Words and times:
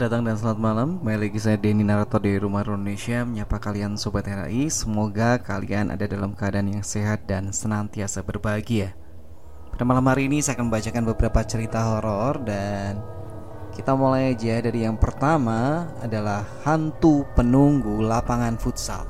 Selamat 0.00 0.16
datang 0.16 0.28
dan 0.32 0.36
selamat 0.40 0.60
malam. 0.64 0.88
Kembali 0.96 1.18
lagi 1.28 1.38
saya 1.44 1.56
Denny 1.60 1.84
Narator 1.84 2.24
dari 2.24 2.40
Rumah 2.40 2.64
Indonesia 2.64 3.20
Menyapa 3.20 3.60
kalian 3.60 4.00
Sobat 4.00 4.24
RAI 4.24 4.72
Semoga 4.72 5.36
kalian 5.36 5.92
ada 5.92 6.08
dalam 6.08 6.32
keadaan 6.32 6.72
yang 6.72 6.80
sehat 6.80 7.28
dan 7.28 7.52
senantiasa 7.52 8.24
berbahagia. 8.24 8.96
Pada 9.68 9.84
malam 9.84 10.00
hari 10.08 10.32
ini 10.32 10.40
saya 10.40 10.56
akan 10.56 10.72
membacakan 10.72 11.04
beberapa 11.04 11.44
cerita 11.44 11.84
horor 11.84 12.40
Dan 12.40 12.96
kita 13.76 13.92
mulai 13.92 14.32
aja. 14.32 14.64
Dari 14.64 14.88
yang 14.88 14.96
pertama 14.96 15.92
adalah 16.00 16.48
Hantu 16.64 17.28
Penunggu 17.36 18.00
Lapangan 18.00 18.56
Futsal. 18.56 19.04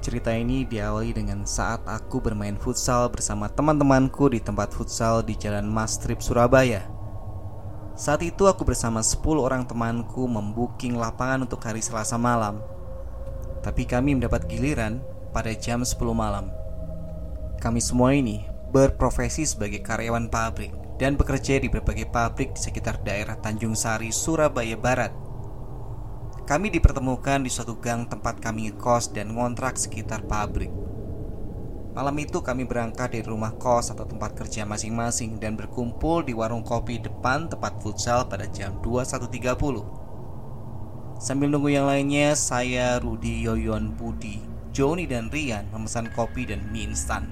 Cerita 0.00 0.32
ini 0.32 0.64
diawali 0.64 1.12
dengan 1.12 1.44
saat 1.44 1.84
aku 1.84 2.16
bermain 2.24 2.56
futsal 2.56 3.12
bersama 3.12 3.52
teman-temanku 3.52 4.32
di 4.32 4.40
tempat 4.40 4.72
futsal 4.72 5.20
di 5.20 5.36
Jalan 5.36 5.68
Mastrip, 5.68 6.24
Surabaya 6.24 7.01
saat 8.02 8.18
itu 8.26 8.50
aku 8.50 8.66
bersama 8.66 8.98
10 8.98 9.22
orang 9.38 9.62
temanku 9.62 10.26
membuking 10.26 10.98
lapangan 10.98 11.46
untuk 11.46 11.62
hari 11.62 11.78
Selasa 11.78 12.18
malam. 12.18 12.58
Tapi 13.62 13.86
kami 13.86 14.18
mendapat 14.18 14.50
giliran 14.50 14.98
pada 15.30 15.54
jam 15.54 15.86
10 15.86 15.94
malam. 16.10 16.50
Kami 17.62 17.78
semua 17.78 18.10
ini 18.10 18.42
berprofesi 18.74 19.46
sebagai 19.46 19.86
karyawan 19.86 20.26
pabrik 20.26 20.74
dan 20.98 21.14
bekerja 21.14 21.62
di 21.62 21.70
berbagai 21.70 22.10
pabrik 22.10 22.58
di 22.58 22.60
sekitar 22.66 23.06
daerah 23.06 23.38
Tanjung 23.38 23.78
Sari, 23.78 24.10
Surabaya 24.10 24.74
Barat. 24.74 25.14
Kami 26.42 26.74
dipertemukan 26.74 27.46
di 27.46 27.54
suatu 27.54 27.78
gang 27.78 28.10
tempat 28.10 28.42
kami 28.42 28.66
ngekos 28.74 29.14
dan 29.14 29.30
ngontrak 29.30 29.78
sekitar 29.78 30.26
pabrik. 30.26 30.74
Malam 31.92 32.24
itu 32.24 32.40
kami 32.40 32.64
berangkat 32.64 33.12
dari 33.12 33.20
rumah 33.20 33.52
kos 33.60 33.92
atau 33.92 34.08
tempat 34.08 34.32
kerja 34.32 34.64
masing-masing 34.64 35.36
dan 35.36 35.60
berkumpul 35.60 36.24
di 36.24 36.32
warung 36.32 36.64
kopi 36.64 36.96
depan 36.96 37.52
tempat 37.52 37.84
futsal 37.84 38.24
pada 38.32 38.48
jam 38.48 38.80
21.30. 38.80 41.20
Sambil 41.20 41.52
nunggu 41.52 41.68
yang 41.68 41.84
lainnya, 41.84 42.32
saya, 42.32 42.96
Rudi, 42.96 43.44
Yoyon, 43.44 43.92
Budi, 43.92 44.40
Joni, 44.72 45.04
dan 45.04 45.28
Rian 45.28 45.68
memesan 45.68 46.08
kopi 46.16 46.48
dan 46.48 46.64
mie 46.72 46.88
instan. 46.88 47.28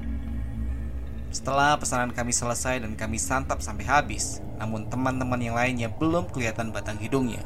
Setelah 1.33 1.81
pesanan 1.81 2.13
kami 2.13 2.29
selesai 2.29 2.85
dan 2.85 3.01
kami 3.01 3.17
santap 3.17 3.65
sampai 3.65 3.89
habis, 3.89 4.45
namun 4.61 4.93
teman-teman 4.93 5.41
yang 5.41 5.57
lainnya 5.57 5.89
belum 5.89 6.29
kelihatan 6.29 6.69
batang 6.69 7.01
hidungnya. 7.01 7.41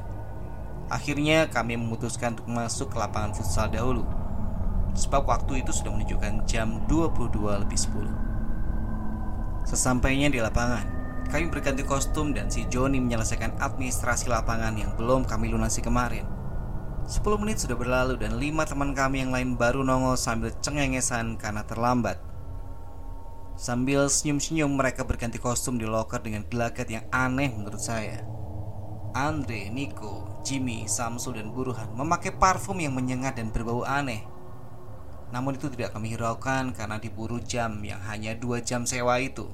Akhirnya 0.91 1.47
kami 1.47 1.79
memutuskan 1.79 2.35
untuk 2.35 2.51
masuk 2.51 2.91
ke 2.91 2.99
lapangan 2.99 3.39
futsal 3.39 3.71
dahulu 3.71 4.03
sebab 4.95 5.27
waktu 5.27 5.67
itu 5.67 5.75
sudah 5.75 5.93
menunjukkan 5.93 6.47
jam 6.47 6.83
22 6.87 7.63
lebih 7.67 7.79
10. 7.79 9.69
Sesampainya 9.69 10.31
di 10.31 10.39
lapangan, 10.39 10.87
kami 11.29 11.51
berganti 11.51 11.83
kostum 11.83 12.31
dan 12.31 12.47
si 12.47 12.65
Joni 12.71 13.03
menyelesaikan 13.03 13.59
administrasi 13.59 14.31
lapangan 14.31 14.79
yang 14.79 14.95
belum 14.95 15.27
kami 15.27 15.51
lunasi 15.51 15.83
kemarin. 15.83 16.25
10 17.05 17.21
menit 17.37 17.61
sudah 17.61 17.77
berlalu 17.77 18.17
dan 18.17 18.41
lima 18.41 18.65
teman 18.65 18.97
kami 18.97 19.21
yang 19.21 19.35
lain 19.35 19.61
baru 19.61 19.85
nongol 19.85 20.17
sambil 20.17 20.55
cengengesan 20.65 21.37
karena 21.37 21.61
terlambat. 21.69 22.17
Sambil 23.55 24.11
senyum-senyum 24.11 24.73
mereka 24.75 25.07
berganti 25.07 25.39
kostum 25.39 25.79
di 25.79 25.87
loker 25.87 26.19
dengan 26.19 26.43
gelagat 26.49 26.91
yang 26.91 27.05
aneh 27.15 27.53
menurut 27.55 27.79
saya. 27.79 28.25
Andre, 29.15 29.71
Nico, 29.71 30.43
Jimmy, 30.43 30.91
Samsul, 30.91 31.39
dan 31.39 31.55
Buruhan 31.55 31.87
memakai 31.95 32.35
parfum 32.35 32.83
yang 32.83 32.99
menyengat 32.99 33.39
dan 33.39 33.55
berbau 33.55 33.87
aneh. 33.87 34.27
Namun 35.35 35.59
itu 35.59 35.67
tidak 35.67 35.99
kami 35.99 36.15
hiraukan 36.15 36.71
karena 36.71 37.03
diburu 37.03 37.43
jam 37.43 37.83
yang 37.83 37.99
hanya 38.07 38.39
dua 38.39 38.63
jam 38.63 38.87
sewa 38.87 39.19
itu. 39.19 39.51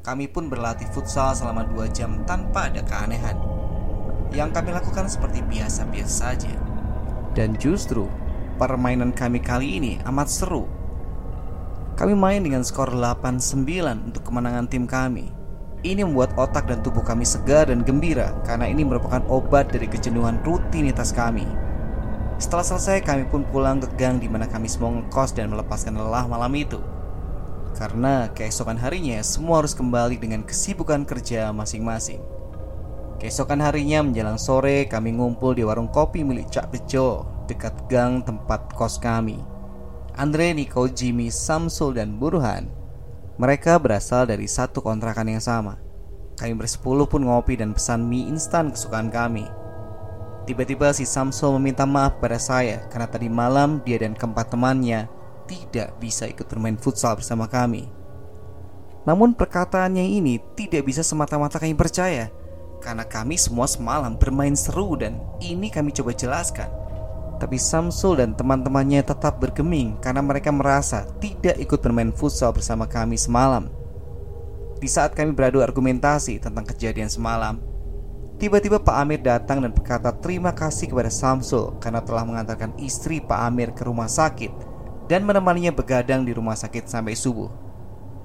Kami 0.00 0.24
pun 0.32 0.48
berlatih 0.48 0.88
futsal 0.88 1.36
selama 1.36 1.68
dua 1.68 1.84
jam 1.92 2.24
tanpa 2.24 2.72
ada 2.72 2.80
keanehan. 2.80 3.36
Yang 4.32 4.56
kami 4.56 4.72
lakukan 4.72 5.04
seperti 5.12 5.44
biasa-biasa 5.44 6.14
saja. 6.16 6.56
Dan 7.36 7.60
justru 7.60 8.08
permainan 8.56 9.12
kami 9.12 9.44
kali 9.44 9.76
ini 9.76 9.92
amat 10.08 10.32
seru. 10.32 10.64
Kami 12.00 12.16
main 12.16 12.40
dengan 12.40 12.64
skor 12.64 12.88
8-9 12.88 13.68
untuk 14.12 14.24
kemenangan 14.24 14.64
tim 14.64 14.88
kami. 14.88 15.28
Ini 15.84 16.08
membuat 16.08 16.32
otak 16.40 16.72
dan 16.72 16.80
tubuh 16.80 17.04
kami 17.04 17.28
segar 17.28 17.68
dan 17.68 17.84
gembira 17.84 18.32
karena 18.48 18.64
ini 18.64 18.80
merupakan 18.80 19.20
obat 19.28 19.68
dari 19.68 19.84
kejenuhan 19.92 20.40
rutinitas 20.40 21.12
kami. 21.12 21.44
Setelah 22.34 22.66
selesai 22.66 22.98
kami 23.06 23.30
pun 23.30 23.46
pulang 23.46 23.78
ke 23.78 23.86
gang 23.94 24.18
di 24.18 24.26
mana 24.26 24.50
kami 24.50 24.66
semua 24.66 24.90
ngekos 24.90 25.38
dan 25.38 25.54
melepaskan 25.54 25.94
lelah 25.94 26.26
malam 26.26 26.50
itu. 26.58 26.82
Karena 27.74 28.30
keesokan 28.34 28.78
harinya 28.78 29.22
semua 29.22 29.62
harus 29.62 29.74
kembali 29.74 30.18
dengan 30.18 30.42
kesibukan 30.42 31.06
kerja 31.06 31.54
masing-masing. 31.54 32.22
Keesokan 33.22 33.62
harinya 33.62 34.02
menjelang 34.02 34.38
sore 34.38 34.90
kami 34.90 35.14
ngumpul 35.14 35.54
di 35.54 35.62
warung 35.62 35.86
kopi 35.86 36.26
milik 36.26 36.50
Cak 36.50 36.74
Bejo 36.74 37.26
dekat 37.46 37.74
gang 37.86 38.26
tempat 38.26 38.74
kos 38.74 38.98
kami. 38.98 39.38
Andre, 40.14 40.54
Niko, 40.54 40.86
Jimmy, 40.86 41.26
Samsul, 41.26 41.98
dan 41.98 42.22
Burhan 42.22 42.70
Mereka 43.34 43.82
berasal 43.82 44.30
dari 44.30 44.46
satu 44.46 44.78
kontrakan 44.78 45.26
yang 45.26 45.42
sama 45.42 45.82
Kami 46.38 46.54
bersepuluh 46.54 47.10
pun 47.10 47.26
ngopi 47.26 47.58
dan 47.58 47.74
pesan 47.74 48.06
mie 48.06 48.30
instan 48.30 48.70
kesukaan 48.70 49.10
kami 49.10 49.42
Tiba-tiba 50.44 50.92
si 50.92 51.08
Samsul 51.08 51.56
meminta 51.56 51.88
maaf 51.88 52.20
pada 52.20 52.36
saya 52.36 52.84
karena 52.92 53.08
tadi 53.08 53.32
malam 53.32 53.80
dia 53.80 53.96
dan 53.96 54.12
keempat 54.12 54.52
temannya 54.52 55.08
tidak 55.48 55.96
bisa 55.96 56.28
ikut 56.28 56.44
bermain 56.44 56.76
futsal 56.76 57.16
bersama 57.16 57.48
kami. 57.48 57.88
Namun 59.08 59.32
perkataannya 59.32 60.04
ini 60.04 60.40
tidak 60.52 60.84
bisa 60.84 61.00
semata-mata 61.00 61.56
kami 61.56 61.72
percaya 61.72 62.28
karena 62.84 63.08
kami 63.08 63.40
semua 63.40 63.64
semalam 63.64 64.12
bermain 64.20 64.52
seru 64.52 64.92
dan 65.00 65.16
ini 65.40 65.72
kami 65.72 65.96
coba 65.96 66.12
jelaskan. 66.12 66.68
Tapi 67.40 67.56
Samsul 67.56 68.20
dan 68.20 68.36
teman-temannya 68.36 69.00
tetap 69.00 69.40
bergeming 69.40 69.96
karena 70.04 70.20
mereka 70.20 70.52
merasa 70.52 71.08
tidak 71.24 71.56
ikut 71.56 71.80
bermain 71.80 72.12
futsal 72.12 72.52
bersama 72.52 72.84
kami 72.84 73.16
semalam. 73.16 73.72
Di 74.76 74.88
saat 74.92 75.16
kami 75.16 75.32
beradu 75.32 75.64
argumentasi 75.64 76.36
tentang 76.36 76.68
kejadian 76.68 77.08
semalam, 77.08 77.56
Tiba-tiba 78.34 78.82
Pak 78.82 78.96
Amir 78.98 79.22
datang 79.22 79.62
dan 79.62 79.70
berkata 79.70 80.10
terima 80.10 80.50
kasih 80.50 80.90
kepada 80.90 81.06
Samsul 81.06 81.78
karena 81.78 82.02
telah 82.02 82.26
mengantarkan 82.26 82.74
istri 82.82 83.22
Pak 83.22 83.40
Amir 83.46 83.70
ke 83.70 83.86
rumah 83.86 84.10
sakit 84.10 84.50
dan 85.06 85.22
menemaninya 85.22 85.70
begadang 85.70 86.26
di 86.26 86.34
rumah 86.34 86.58
sakit 86.58 86.90
sampai 86.90 87.14
subuh. 87.14 87.46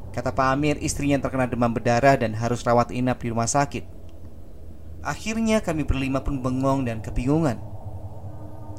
Kata 0.10 0.34
Pak 0.34 0.48
Amir, 0.58 0.76
istrinya 0.82 1.22
terkena 1.22 1.46
demam 1.46 1.70
berdarah 1.70 2.18
dan 2.18 2.34
harus 2.34 2.66
rawat 2.66 2.90
inap 2.90 3.22
di 3.22 3.30
rumah 3.30 3.46
sakit. 3.46 3.86
Akhirnya 5.06 5.62
kami 5.62 5.86
berlima 5.86 6.26
pun 6.26 6.42
bengong 6.42 6.90
dan 6.90 7.00
kebingungan. 7.06 7.62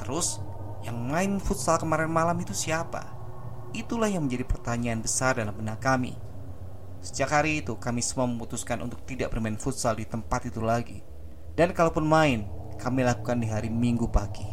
Terus, 0.02 0.42
yang 0.82 0.98
main 0.98 1.38
futsal 1.38 1.78
kemarin 1.78 2.10
malam 2.10 2.36
itu 2.42 2.52
siapa? 2.52 3.06
Itulah 3.70 4.10
yang 4.10 4.26
menjadi 4.26 4.44
pertanyaan 4.50 5.00
besar 5.00 5.38
dalam 5.38 5.54
benak 5.54 5.78
kami. 5.78 6.18
Sejak 7.00 7.30
hari 7.30 7.62
itu, 7.62 7.78
kami 7.78 8.02
semua 8.02 8.26
memutuskan 8.26 8.82
untuk 8.82 9.00
tidak 9.06 9.30
bermain 9.30 9.56
futsal 9.56 9.94
di 9.94 10.04
tempat 10.04 10.50
itu 10.50 10.60
lagi. 10.60 11.09
Dan 11.58 11.74
kalaupun 11.74 12.06
main, 12.06 12.46
kami 12.78 13.02
lakukan 13.02 13.42
di 13.42 13.50
hari 13.50 13.68
Minggu 13.68 14.06
pagi. 14.06 14.46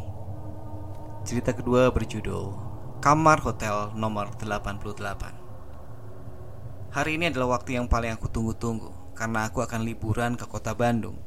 Cerita 1.22 1.53
kedua 1.53 1.94
berjudul 1.94 2.66
Kamar 2.97 3.46
Hotel 3.46 3.94
nomor 3.94 4.34
88. 4.41 6.98
Hari 6.98 7.19
ini 7.19 7.30
adalah 7.30 7.60
waktu 7.60 7.77
yang 7.77 7.86
paling 7.86 8.16
aku 8.16 8.31
tunggu-tunggu 8.31 9.13
karena 9.13 9.45
aku 9.45 9.62
akan 9.62 9.86
liburan 9.86 10.33
ke 10.33 10.50
kota 10.50 10.74
Bandung. 10.74 11.21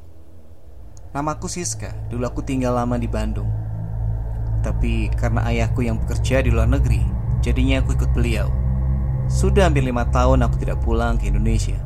Namaku 1.15 1.47
Siska, 1.47 1.95
dulu 2.11 2.27
aku 2.27 2.43
tinggal 2.43 2.75
lama 2.75 2.99
di 2.99 3.07
Bandung. 3.07 3.47
Tapi 4.63 5.11
karena 5.15 5.47
ayahku 5.47 5.87
yang 5.87 5.99
bekerja 6.03 6.43
di 6.43 6.51
luar 6.51 6.67
negeri, 6.67 7.03
jadinya 7.43 7.83
aku 7.83 7.95
ikut 7.95 8.11
beliau. 8.15 8.51
Sudah 9.31 9.71
hampir 9.71 9.87
lima 9.87 10.07
tahun 10.11 10.43
aku 10.47 10.59
tidak 10.59 10.83
pulang 10.83 11.19
ke 11.19 11.31
Indonesia. 11.31 11.79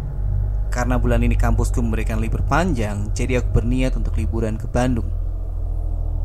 Karena 0.75 0.99
bulan 0.99 1.23
ini 1.23 1.39
kampusku 1.39 1.79
memberikan 1.79 2.19
libur 2.19 2.43
panjang, 2.51 3.15
jadi 3.15 3.39
aku 3.39 3.63
berniat 3.63 3.95
untuk 3.95 4.19
liburan 4.19 4.59
ke 4.59 4.67
Bandung. 4.67 5.07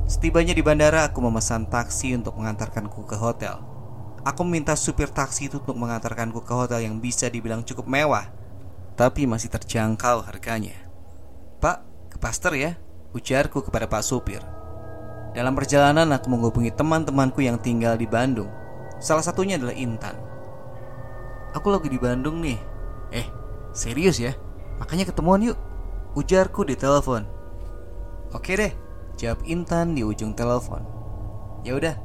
Setibanya 0.09 0.57
di 0.57 0.65
bandara, 0.65 1.05
aku 1.05 1.21
memesan 1.21 1.69
taksi 1.69 2.17
untuk 2.17 2.33
mengantarkanku 2.33 3.05
ke 3.05 3.13
hotel. 3.13 3.61
Aku 4.25 4.41
meminta 4.41 4.73
supir 4.73 5.05
taksi 5.05 5.53
itu 5.53 5.61
untuk 5.61 5.77
mengantarkanku 5.77 6.41
ke 6.41 6.49
hotel 6.49 6.81
yang 6.81 6.97
bisa 6.97 7.29
dibilang 7.29 7.61
cukup 7.61 7.85
mewah, 7.85 8.25
tapi 8.97 9.29
masih 9.29 9.53
terjangkau 9.53 10.25
harganya. 10.25 10.73
Pak, 11.61 12.09
ke 12.09 12.17
Pasteur 12.17 12.57
ya, 12.57 12.73
ujarku 13.13 13.61
kepada 13.61 13.85
Pak 13.85 14.01
Supir. 14.01 14.41
Dalam 15.37 15.53
perjalanan 15.53 16.09
aku 16.09 16.25
menghubungi 16.25 16.73
teman-temanku 16.73 17.45
yang 17.45 17.61
tinggal 17.61 17.93
di 17.93 18.09
Bandung. 18.09 18.49
Salah 18.97 19.21
satunya 19.21 19.61
adalah 19.61 19.77
Intan. 19.77 20.17
Aku 21.53 21.69
lagi 21.69 21.85
di 21.85 22.01
Bandung 22.01 22.41
nih. 22.41 22.57
Eh, 23.13 23.29
Serius 23.71 24.17
ya? 24.17 24.33
Makanya 24.81 25.09
ketemuan 25.09 25.43
yuk. 25.43 25.57
Ujarku 26.17 26.65
di 26.65 26.73
telepon. 26.73 27.27
Oke 28.33 28.57
deh, 28.57 28.73
jawab 29.17 29.41
Intan 29.45 29.93
di 29.93 30.01
ujung 30.01 30.33
telepon. 30.33 30.81
Ya 31.61 31.75
udah, 31.77 31.95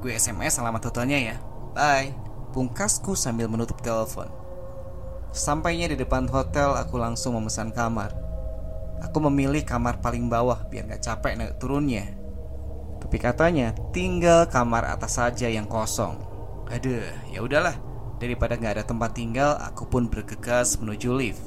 gue 0.00 0.12
SMS 0.12 0.60
alamat 0.60 0.88
hotelnya 0.88 1.18
ya. 1.18 1.36
Bye. 1.72 2.12
Pungkasku 2.56 3.12
sambil 3.12 3.52
menutup 3.52 3.80
telepon. 3.84 4.32
Sampainya 5.36 5.92
di 5.92 6.00
depan 6.00 6.24
hotel, 6.32 6.72
aku 6.72 6.96
langsung 6.96 7.36
memesan 7.36 7.68
kamar. 7.68 8.16
Aku 9.04 9.20
memilih 9.28 9.60
kamar 9.60 10.00
paling 10.00 10.32
bawah 10.32 10.64
biar 10.72 10.88
gak 10.88 11.04
capek 11.04 11.36
naik 11.36 11.60
turunnya. 11.60 12.16
Tapi 12.96 13.16
katanya 13.20 13.76
tinggal 13.92 14.48
kamar 14.48 14.88
atas 14.88 15.20
saja 15.20 15.52
yang 15.52 15.68
kosong. 15.68 16.16
Aduh, 16.72 17.04
ya 17.28 17.44
udahlah. 17.44 17.76
Daripada 18.16 18.56
gak 18.56 18.80
ada 18.80 18.84
tempat 18.84 19.12
tinggal, 19.12 19.60
aku 19.60 19.84
pun 19.84 20.08
bergegas 20.08 20.80
menuju 20.80 21.12
lift. 21.12 21.44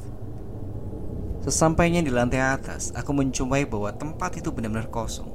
Sesampainya 1.41 2.05
di 2.05 2.13
lantai 2.13 2.43
atas, 2.43 2.93
aku 2.93 3.09
menjumpai 3.09 3.65
bahwa 3.65 3.89
tempat 3.95 4.37
itu 4.37 4.53
benar-benar 4.53 4.91
kosong. 4.93 5.31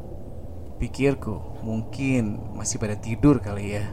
Pikirku, 0.79 1.65
mungkin 1.65 2.39
masih 2.55 2.79
pada 2.79 2.95
tidur 2.95 3.43
kali 3.43 3.81
ya. 3.81 3.89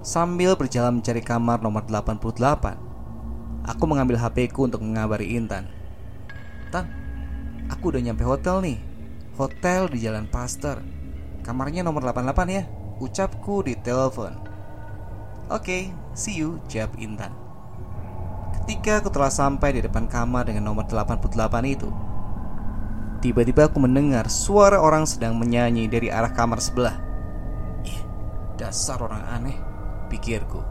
Sambil 0.00 0.56
berjalan 0.56 1.00
mencari 1.00 1.20
kamar 1.20 1.60
nomor 1.60 1.84
88, 1.84 2.76
aku 3.68 3.84
mengambil 3.84 4.20
HP 4.20 4.52
ku 4.52 4.64
untuk 4.64 4.80
mengabari 4.80 5.36
Intan. 5.36 5.68
Tan, 6.72 6.88
aku 7.68 7.92
udah 7.92 8.00
nyampe 8.00 8.24
hotel 8.24 8.64
nih. 8.64 8.78
Hotel 9.34 9.90
di 9.90 9.98
Jalan 9.98 10.30
Pasteur. 10.30 10.78
Kamarnya 11.42 11.82
nomor 11.82 12.06
88 12.06 12.48
ya. 12.54 12.64
Ucapku 13.02 13.66
di 13.66 13.74
telepon. 13.74 14.53
Oke, 15.52 15.60
okay, 15.60 15.82
see 16.16 16.40
you, 16.40 16.56
jawab 16.72 16.96
Intan. 16.96 17.28
Ketika 18.56 19.04
aku 19.04 19.12
telah 19.12 19.28
sampai 19.28 19.76
di 19.76 19.84
depan 19.84 20.08
kamar 20.08 20.48
dengan 20.48 20.72
nomor 20.72 20.88
88 20.88 21.28
itu, 21.68 21.92
tiba-tiba 23.20 23.68
aku 23.68 23.76
mendengar 23.76 24.32
suara 24.32 24.80
orang 24.80 25.04
sedang 25.04 25.36
menyanyi 25.36 25.84
dari 25.84 26.08
arah 26.08 26.32
kamar 26.32 26.64
sebelah. 26.64 26.96
Ih, 27.84 28.00
dasar 28.56 29.04
orang 29.04 29.20
aneh, 29.28 29.58
pikirku. 30.08 30.64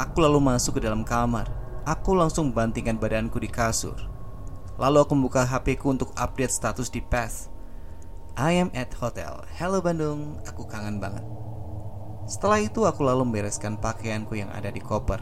Aku 0.00 0.24
lalu 0.24 0.40
masuk 0.40 0.80
ke 0.80 0.88
dalam 0.88 1.04
kamar. 1.04 1.52
Aku 1.84 2.16
langsung 2.16 2.56
bantingkan 2.56 2.96
badanku 2.96 3.36
di 3.36 3.52
kasur. 3.52 4.00
Lalu 4.80 5.04
aku 5.04 5.12
membuka 5.12 5.44
HP 5.44 5.76
ku 5.76 5.92
untuk 5.92 6.16
update 6.16 6.48
status 6.48 6.88
di 6.88 7.04
Path. 7.04 7.52
I 8.40 8.56
am 8.56 8.72
at 8.72 8.96
hotel. 8.96 9.44
Hello 9.52 9.84
Bandung, 9.84 10.40
aku 10.48 10.64
kangen 10.64 10.96
banget. 10.96 11.49
Setelah 12.30 12.62
itu 12.62 12.86
aku 12.86 13.02
lalu 13.02 13.26
membereskan 13.26 13.74
pakaianku 13.74 14.38
yang 14.38 14.54
ada 14.54 14.70
di 14.70 14.78
koper. 14.78 15.18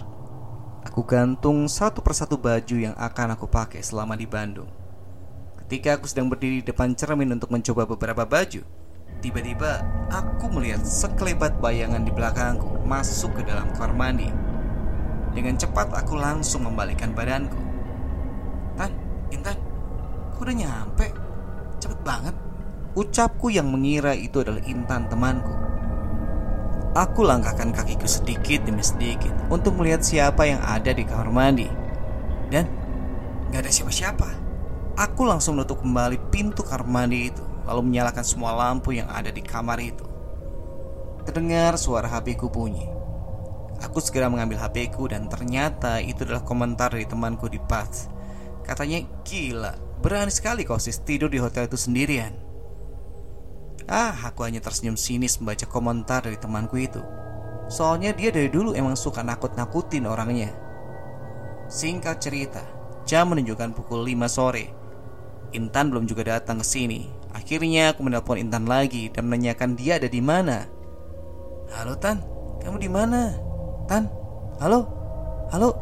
Aku 0.85 1.09
gantung 1.09 1.65
satu 1.65 2.05
persatu 2.05 2.37
baju 2.37 2.77
yang 2.77 2.93
akan 3.01 3.33
aku 3.33 3.49
pakai 3.49 3.81
selama 3.81 4.13
di 4.13 4.29
Bandung. 4.29 4.69
Ketika 5.65 5.97
aku 5.97 6.05
sedang 6.05 6.29
berdiri 6.29 6.61
di 6.61 6.69
depan 6.69 6.93
cermin 6.93 7.33
untuk 7.33 7.49
mencoba 7.49 7.89
beberapa 7.89 8.29
baju, 8.29 8.61
tiba-tiba 9.25 9.81
aku 10.13 10.53
melihat 10.53 10.85
sekelebat 10.85 11.57
bayangan 11.65 12.05
di 12.05 12.13
belakangku 12.13 12.85
masuk 12.85 13.41
ke 13.41 13.43
dalam 13.49 13.73
kamar 13.73 13.97
mandi. 13.97 14.29
Dengan 15.33 15.57
cepat 15.57 15.89
aku 15.97 16.13
langsung 16.13 16.69
membalikkan 16.69 17.17
badanku. 17.17 17.57
Tan, 18.77 18.93
Intan, 19.33 19.57
aku 20.37 20.45
udah 20.45 20.57
nyampe. 20.61 21.09
Cepet 21.81 22.01
banget. 22.05 22.37
Ucapku 22.93 23.49
yang 23.49 23.73
mengira 23.73 24.13
itu 24.13 24.45
adalah 24.45 24.61
Intan 24.69 25.09
temanku. 25.09 25.68
Aku 26.99 27.23
langkahkan 27.23 27.71
kakiku 27.71 28.11
sedikit 28.11 28.67
demi 28.67 28.83
sedikit 28.83 29.31
untuk 29.55 29.79
melihat 29.79 30.03
siapa 30.03 30.51
yang 30.51 30.59
ada 30.67 30.91
di 30.91 31.07
kamar 31.07 31.31
mandi. 31.31 31.71
Dan 32.51 32.67
gak 33.55 33.63
ada 33.63 33.71
siapa-siapa. 33.71 34.27
Aku 34.99 35.23
langsung 35.23 35.55
menutup 35.55 35.79
kembali 35.79 36.19
pintu 36.35 36.67
kamar 36.67 36.91
mandi 36.91 37.31
itu, 37.31 37.45
lalu 37.71 37.87
menyalakan 37.87 38.27
semua 38.27 38.51
lampu 38.51 38.99
yang 38.99 39.07
ada 39.15 39.31
di 39.31 39.39
kamar 39.39 39.79
itu. 39.79 40.03
Terdengar 41.23 41.79
suara 41.79 42.11
HP 42.11 42.35
ku 42.35 42.51
bunyi. 42.51 42.91
Aku 43.79 44.03
segera 44.03 44.27
mengambil 44.27 44.59
HP 44.59 44.91
ku 44.91 45.07
dan 45.07 45.31
ternyata 45.31 46.03
itu 46.03 46.27
adalah 46.27 46.43
komentar 46.43 46.99
dari 46.99 47.07
temanku 47.07 47.47
di 47.47 47.63
Path. 47.63 48.11
Katanya, 48.67 49.07
gila, 49.23 50.03
berani 50.03 50.35
sekali 50.35 50.67
kau 50.67 50.83
sis 50.83 50.99
tidur 51.07 51.31
di 51.31 51.39
hotel 51.39 51.71
itu 51.71 51.79
sendirian. 51.79 52.48
Ah, 53.89 54.13
aku 54.29 54.45
hanya 54.45 54.61
tersenyum 54.61 55.01
sinis 55.01 55.41
membaca 55.41 55.65
komentar 55.65 56.21
dari 56.21 56.37
temanku 56.37 56.77
itu. 56.77 57.01
Soalnya 57.73 58.13
dia 58.13 58.29
dari 58.29 58.53
dulu 58.53 58.77
emang 58.77 58.93
suka 58.93 59.25
nakut-nakutin 59.25 60.05
orangnya. 60.05 60.53
Singkat 61.73 62.17
cerita, 62.21 62.61
jam 63.09 63.33
menunjukkan 63.33 63.73
pukul 63.73 64.05
5 64.05 64.29
sore. 64.29 64.69
Intan 65.57 65.89
belum 65.89 66.05
juga 66.05 66.37
datang 66.37 66.61
ke 66.61 66.69
sini. 66.69 67.09
Akhirnya 67.33 67.97
aku 67.97 68.05
menelpon 68.05 68.37
Intan 68.37 68.69
lagi 68.69 69.09
dan 69.09 69.25
menanyakan 69.25 69.73
dia 69.73 69.97
ada 69.97 70.09
di 70.09 70.21
mana. 70.21 70.69
Halo 71.73 71.97
Tan, 71.97 72.21
kamu 72.61 72.77
di 72.77 72.93
mana? 72.93 73.33
Tan, 73.89 74.05
halo, 74.61 74.85
halo. 75.49 75.73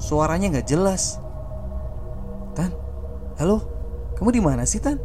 Suaranya 0.00 0.48
nggak 0.48 0.68
jelas. 0.68 1.20
Tan, 2.56 2.72
halo, 3.36 3.60
kamu 4.16 4.32
di 4.32 4.40
mana 4.40 4.64
sih 4.64 4.80
Tan? 4.80 4.96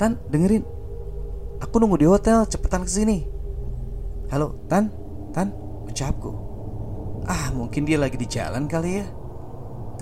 Tan, 0.00 0.16
dengerin, 0.32 0.64
Aku 1.62 1.78
nunggu 1.78 2.02
di 2.02 2.10
hotel, 2.10 2.42
cepetan 2.42 2.82
ke 2.82 2.90
sini. 2.90 3.22
Halo, 4.34 4.66
Tan? 4.66 4.90
Tan? 5.30 5.54
Ucapku. 5.86 6.34
Ah, 7.30 7.54
mungkin 7.54 7.86
dia 7.86 8.02
lagi 8.02 8.18
di 8.18 8.26
jalan 8.26 8.66
kali 8.66 8.98
ya. 8.98 9.06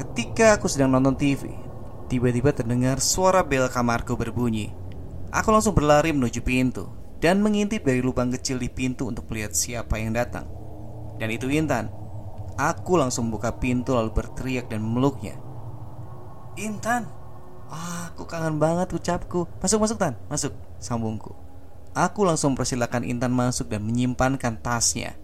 Ketika 0.01 0.57
aku 0.57 0.65
sedang 0.65 0.97
nonton 0.97 1.13
TV 1.21 1.53
Tiba-tiba 2.09 2.57
terdengar 2.57 2.97
suara 3.05 3.45
bel 3.45 3.69
kamarku 3.69 4.17
berbunyi. 4.17 4.73
Aku 5.29 5.53
langsung 5.53 5.77
berlari 5.77 6.17
menuju 6.17 6.41
pintu 6.41 6.89
Dan 7.21 7.45
mengintip 7.45 7.85
dari 7.85 8.01
lubang 8.01 8.33
kecil 8.33 8.57
di 8.57 8.73
pintu 8.73 9.13
untuk 9.13 9.29
melihat 9.29 9.53
siapa 9.53 10.01
yang 10.01 10.17
datang. 10.17 10.49
Dan 11.21 11.29
itu 11.29 11.53
Intan. 11.53 11.93
Aku 12.57 12.97
langsung 12.97 13.29
buka 13.29 13.61
pintu 13.61 13.93
lalu 13.93 14.17
berteriak 14.17 14.73
dan 14.73 14.81
memeluknya. 14.81 15.37
Intan 16.57 17.05
Ah, 17.69 18.11
aku 18.11 18.25
kangen 18.25 18.57
banget 18.57 18.91
ucapku. 18.97 19.45
Masuk, 19.61 19.79
masuk 19.85 20.01
Tan, 20.01 20.17
masuk 20.27 20.57
Sambungku 20.81 21.50
Aku 21.91 22.23
langsung 22.23 22.55
persilakan 22.55 23.03
Intan 23.03 23.35
masuk 23.35 23.67
dan 23.67 23.83
menyimpankan 23.83 24.63
tasnya. 24.63 25.19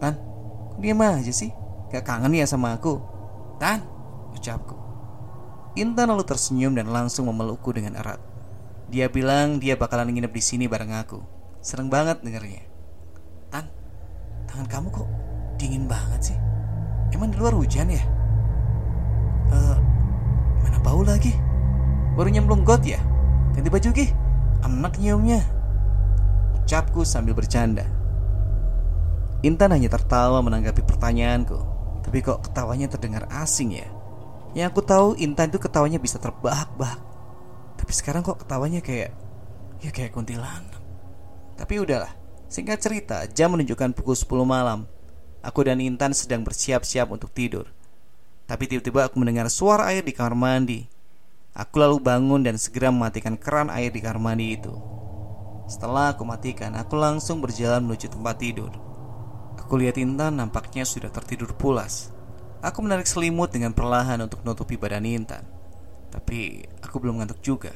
Tan, 0.00 0.16
diam 0.80 1.00
aja 1.04 1.28
sih? 1.28 1.52
Gak 1.92 2.08
kangen 2.08 2.32
ya 2.32 2.48
sama 2.48 2.72
aku? 2.72 2.96
Tan, 3.60 3.84
ucapku. 4.32 4.76
Intan 5.76 6.08
lalu 6.08 6.24
tersenyum 6.24 6.72
dan 6.72 6.88
langsung 6.88 7.28
memelukku 7.28 7.68
dengan 7.76 8.00
erat. 8.00 8.16
Dia 8.88 9.12
bilang 9.12 9.60
dia 9.60 9.76
bakalan 9.76 10.08
nginep 10.08 10.32
di 10.32 10.42
sini 10.42 10.64
bareng 10.64 10.96
aku. 10.96 11.20
Seneng 11.60 11.92
banget 11.92 12.24
dengernya. 12.24 12.64
Tan, 13.52 13.68
tangan 14.48 14.66
kamu 14.72 14.88
kok 14.88 15.08
dingin 15.60 15.84
banget 15.84 16.32
sih? 16.32 16.38
Emang 17.12 17.28
di 17.28 17.36
luar 17.36 17.52
hujan 17.52 17.92
ya? 17.92 18.00
Uh, 19.52 19.76
mana 20.64 20.80
bau 20.80 21.04
lagi? 21.04 21.36
Baru 22.16 22.32
nyemplung 22.32 22.64
got 22.64 22.80
ya? 22.80 22.96
Ganti 23.52 23.68
baju 23.68 23.88
gih. 23.92 24.10
Enak 24.64 24.96
nyiumnya. 24.96 25.55
Ucapku 26.66 27.06
sambil 27.06 27.30
bercanda. 27.30 27.86
Intan 29.46 29.70
hanya 29.70 29.86
tertawa 29.86 30.42
menanggapi 30.42 30.82
pertanyaanku. 30.82 31.54
Tapi 32.02 32.18
kok 32.26 32.42
ketawanya 32.42 32.90
terdengar 32.90 33.30
asing 33.30 33.78
ya? 33.78 33.86
Yang 34.50 34.74
aku 34.74 34.82
tahu 34.82 35.08
Intan 35.14 35.54
itu 35.54 35.62
ketawanya 35.62 36.02
bisa 36.02 36.18
terbahak-bahak. 36.18 36.98
Tapi 37.78 37.92
sekarang 37.94 38.26
kok 38.26 38.42
ketawanya 38.42 38.82
kayak 38.82 39.14
ya 39.78 39.94
kayak 39.94 40.10
kuntilanak. 40.10 40.82
Tapi 41.54 41.78
udahlah, 41.78 42.10
singkat 42.50 42.82
cerita, 42.82 43.30
jam 43.30 43.54
menunjukkan 43.54 43.94
pukul 43.94 44.18
10 44.18 44.42
malam. 44.42 44.90
Aku 45.46 45.62
dan 45.62 45.78
Intan 45.78 46.18
sedang 46.18 46.42
bersiap-siap 46.42 47.06
untuk 47.14 47.30
tidur. 47.30 47.70
Tapi 48.50 48.66
tiba-tiba 48.66 49.06
aku 49.06 49.22
mendengar 49.22 49.46
suara 49.54 49.94
air 49.94 50.02
di 50.02 50.10
kamar 50.10 50.34
mandi. 50.34 50.82
Aku 51.54 51.78
lalu 51.78 52.02
bangun 52.02 52.42
dan 52.42 52.58
segera 52.58 52.90
mematikan 52.90 53.38
keran 53.38 53.70
air 53.70 53.94
di 53.94 54.02
kamar 54.02 54.18
mandi 54.18 54.58
itu. 54.58 54.95
Setelah 55.66 56.14
aku 56.14 56.22
matikan, 56.22 56.78
aku 56.78 56.94
langsung 56.94 57.42
berjalan 57.42 57.82
menuju 57.82 58.06
tempat 58.06 58.38
tidur. 58.38 58.70
Aku 59.58 59.74
lihat 59.74 59.98
Intan 59.98 60.38
nampaknya 60.38 60.86
sudah 60.86 61.10
tertidur 61.10 61.50
pulas. 61.58 62.14
Aku 62.62 62.86
menarik 62.86 63.10
selimut 63.10 63.50
dengan 63.50 63.74
perlahan 63.74 64.22
untuk 64.22 64.46
menutupi 64.46 64.78
badan 64.78 65.02
Intan. 65.02 65.42
Tapi 66.14 66.62
aku 66.78 67.02
belum 67.02 67.18
ngantuk 67.18 67.42
juga. 67.42 67.74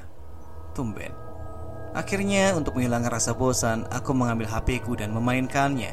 Tumben. 0.71 1.11
Akhirnya 1.91 2.55
untuk 2.55 2.79
menghilangkan 2.79 3.19
rasa 3.19 3.35
bosan, 3.35 3.83
aku 3.91 4.15
mengambil 4.15 4.47
HP-ku 4.47 4.95
dan 4.95 5.11
memainkannya. 5.11 5.91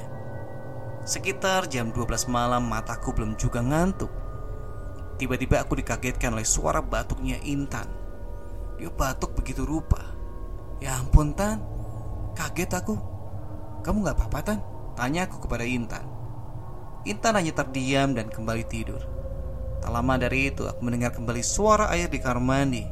Sekitar 1.02 1.66
jam 1.66 1.90
12 1.90 2.30
malam 2.30 2.70
mataku 2.70 3.10
belum 3.18 3.34
juga 3.42 3.66
ngantuk. 3.66 4.14
Tiba-tiba 5.18 5.66
aku 5.66 5.82
dikagetkan 5.82 6.38
oleh 6.38 6.46
suara 6.46 6.78
batuknya 6.78 7.42
Intan. 7.42 7.90
Dia 8.78 8.94
batuk 8.94 9.34
begitu 9.34 9.66
rupa. 9.66 10.14
Ya 10.78 10.94
ampun 11.02 11.34
Tan, 11.34 11.58
Kaget 12.38 12.70
aku. 12.78 12.94
Kamu 13.82 14.06
gak 14.06 14.22
apa-apa 14.22 14.40
Tan? 14.46 14.60
Tanya 14.94 15.26
aku 15.26 15.50
kepada 15.50 15.66
Intan. 15.66 16.06
Intan 17.10 17.34
hanya 17.34 17.50
terdiam 17.58 18.14
dan 18.14 18.30
kembali 18.30 18.62
tidur. 18.70 19.02
Tak 19.82 19.90
lama 19.90 20.22
dari 20.22 20.54
itu 20.54 20.70
aku 20.70 20.86
mendengar 20.86 21.18
kembali 21.18 21.42
suara 21.42 21.90
air 21.90 22.14
di 22.14 22.22
kamar 22.22 22.38
mandi. 22.38 22.86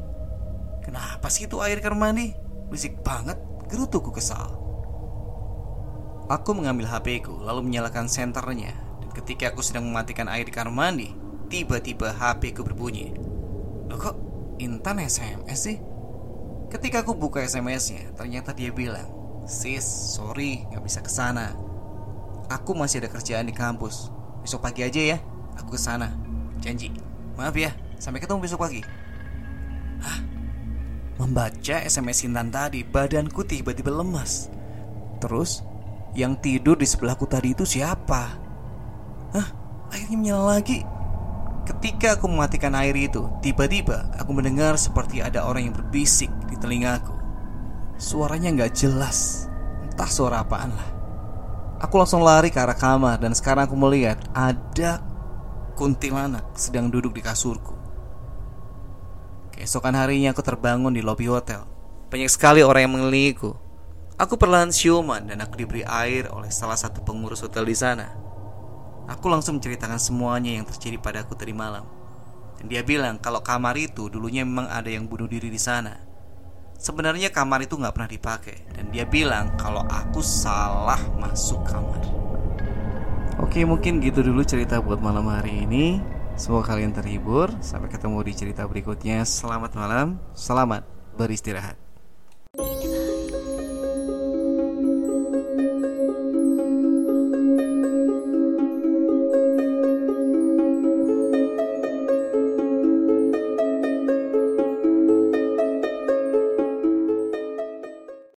Kenapa 0.82 1.30
sih 1.30 1.46
itu 1.46 1.62
air 1.62 1.78
kamar 1.78 2.10
mandi? 2.10 2.34
Berisik 2.66 3.06
banget, 3.06 3.38
gerutuku 3.70 4.10
kesal. 4.10 4.58
Aku 6.26 6.50
mengambil 6.58 6.90
HP-ku 6.90 7.38
lalu 7.38 7.70
menyalakan 7.70 8.10
senternya 8.10 8.74
dan 8.98 9.10
ketika 9.14 9.54
aku 9.54 9.62
sedang 9.62 9.86
mematikan 9.86 10.26
air 10.26 10.42
di 10.42 10.50
kamar 10.50 10.74
mandi, 10.74 11.14
tiba-tiba 11.46 12.10
HP-ku 12.18 12.66
berbunyi. 12.66 13.14
Loh 13.86 13.98
kok 13.98 14.16
Intan 14.58 14.98
SMS 14.98 15.70
sih? 15.70 15.78
Ketika 16.66 17.06
aku 17.06 17.14
buka 17.14 17.46
SMS-nya, 17.46 18.10
ternyata 18.18 18.50
dia 18.50 18.74
bilang, 18.74 19.06
Sis, 19.46 19.86
sorry, 19.86 20.66
gak 20.74 20.82
bisa 20.82 20.98
ke 20.98 21.06
sana. 21.06 21.54
Aku 22.50 22.74
masih 22.74 22.98
ada 22.98 23.10
kerjaan 23.14 23.46
di 23.46 23.54
kampus. 23.54 24.10
Besok 24.42 24.66
pagi 24.66 24.82
aja 24.82 24.98
ya, 24.98 25.18
aku 25.54 25.78
ke 25.78 25.80
sana. 25.80 26.10
Janji. 26.58 26.90
Maaf 27.38 27.54
ya, 27.54 27.70
sampai 28.02 28.18
ketemu 28.18 28.42
besok 28.42 28.66
pagi. 28.66 28.82
Hah? 30.02 30.18
Membaca 31.22 31.76
SMS 31.78 32.26
Intan 32.26 32.50
tadi, 32.50 32.82
badanku 32.82 33.46
tiba-tiba 33.46 33.94
lemas. 33.94 34.50
Terus, 35.22 35.62
yang 36.18 36.36
tidur 36.42 36.74
di 36.74 36.84
sebelahku 36.84 37.30
tadi 37.30 37.54
itu 37.54 37.62
siapa? 37.62 38.22
Hah? 39.30 39.48
Akhirnya 39.94 40.18
menyala 40.18 40.58
lagi. 40.58 40.82
Ketika 41.66 42.18
aku 42.18 42.30
mematikan 42.30 42.74
air 42.78 42.94
itu, 42.94 43.26
tiba-tiba 43.42 44.10
aku 44.18 44.30
mendengar 44.34 44.74
seperti 44.78 45.18
ada 45.22 45.46
orang 45.46 45.70
yang 45.70 45.74
berbisik 45.74 46.30
di 46.46 46.54
telingaku. 46.58 47.15
Suaranya 47.96 48.52
nggak 48.52 48.72
jelas 48.76 49.48
Entah 49.84 50.08
suara 50.08 50.44
apaan 50.44 50.72
lah 50.72 50.90
Aku 51.80 51.96
langsung 52.00 52.24
lari 52.24 52.52
ke 52.52 52.60
arah 52.60 52.76
kamar 52.76 53.20
Dan 53.20 53.32
sekarang 53.32 53.68
aku 53.68 53.76
melihat 53.76 54.20
Ada 54.36 55.00
kuntilanak 55.76 56.56
sedang 56.56 56.92
duduk 56.92 57.16
di 57.16 57.24
kasurku 57.24 57.76
Keesokan 59.56 59.96
harinya 59.96 60.36
aku 60.36 60.44
terbangun 60.44 60.92
di 60.92 61.00
lobi 61.00 61.28
hotel 61.28 61.64
Banyak 62.12 62.28
sekali 62.28 62.60
orang 62.60 62.84
yang 62.84 62.92
mengelilingiku 63.00 63.66
Aku 64.16 64.40
perlahan 64.40 64.72
siuman 64.72 65.28
dan 65.28 65.44
aku 65.44 65.60
diberi 65.60 65.84
air 65.84 66.32
oleh 66.32 66.48
salah 66.48 66.80
satu 66.80 67.04
pengurus 67.04 67.44
hotel 67.44 67.68
di 67.68 67.76
sana. 67.76 68.16
Aku 69.12 69.28
langsung 69.28 69.60
menceritakan 69.60 70.00
semuanya 70.00 70.56
yang 70.56 70.64
terjadi 70.64 70.96
padaku 70.96 71.36
tadi 71.36 71.52
malam. 71.52 71.84
Dan 72.56 72.72
dia 72.72 72.80
bilang 72.80 73.20
kalau 73.20 73.44
kamar 73.44 73.76
itu 73.76 74.08
dulunya 74.08 74.40
memang 74.40 74.72
ada 74.72 74.88
yang 74.88 75.04
bunuh 75.04 75.28
diri 75.28 75.52
di 75.52 75.60
sana. 75.60 76.05
Sebenarnya 76.76 77.32
kamar 77.32 77.64
itu 77.64 77.80
nggak 77.80 77.94
pernah 77.96 78.10
dipakai 78.10 78.56
dan 78.76 78.92
dia 78.92 79.08
bilang 79.08 79.56
kalau 79.56 79.80
aku 79.88 80.20
salah 80.20 81.00
masuk 81.16 81.64
kamar. 81.64 82.04
Oke 83.40 83.64
mungkin 83.64 84.00
gitu 84.00 84.20
dulu 84.24 84.44
cerita 84.44 84.80
buat 84.80 85.00
malam 85.00 85.28
hari 85.28 85.64
ini. 85.64 86.00
Semoga 86.36 86.76
kalian 86.76 86.92
terhibur. 86.92 87.48
Sampai 87.64 87.88
ketemu 87.88 88.20
di 88.24 88.32
cerita 88.36 88.68
berikutnya. 88.68 89.24
Selamat 89.24 89.72
malam, 89.72 90.20
selamat 90.36 90.84
beristirahat. 91.16 91.85